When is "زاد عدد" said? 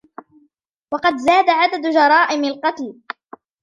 1.17-1.81